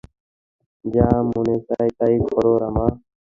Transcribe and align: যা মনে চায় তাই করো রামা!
যা 0.85 1.07
মনে 1.29 1.55
চায় 1.67 1.91
তাই 1.99 2.15
করো 2.27 2.51
রামা! 2.61 2.85